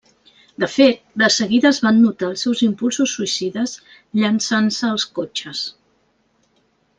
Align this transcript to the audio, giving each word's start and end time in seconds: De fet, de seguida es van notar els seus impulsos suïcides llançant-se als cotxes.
De 0.61 0.67
fet, 0.75 1.01
de 1.21 1.27
seguida 1.35 1.67
es 1.69 1.79
van 1.87 1.99
notar 2.05 2.27
els 2.29 2.45
seus 2.47 2.63
impulsos 2.69 3.13
suïcides 3.19 3.75
llançant-se 4.21 4.83
als 4.91 5.07
cotxes. 5.19 5.63